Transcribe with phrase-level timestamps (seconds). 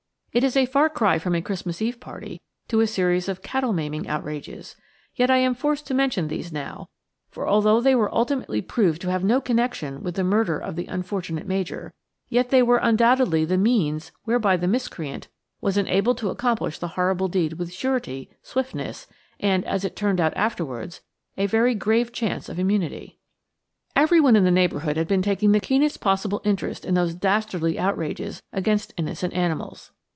[0.33, 3.73] It is a far cry from a Christmas Eve party to a series of cattle
[3.73, 4.77] maiming outrages,
[5.13, 6.87] yet I am forced to mention these now,
[7.29, 10.85] for although they were ultimately proved to have no connection with the murder of the
[10.85, 11.91] unfortunate Major,
[12.29, 15.27] yet they were undoubtedly the means whereby the miscreant
[15.59, 19.07] was enabled to accomplish the horrible deed with surety, swiftness,
[19.37, 23.19] and–as it turned out afterwards–a very grave chance of immunity.
[23.97, 28.41] Everyone in the neighbourhood had been taking the keenest possible interest in those dastardly outrages
[28.53, 29.91] against innocent animals.